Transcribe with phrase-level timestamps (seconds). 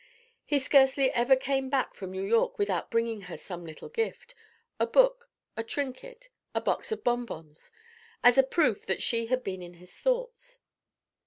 [0.43, 4.33] He scarcely ever came back from New York without bringing her some little gift,
[4.79, 7.69] a book, a trinket, a box of bonbons,
[8.23, 10.57] as a proof that she had been in his thoughts.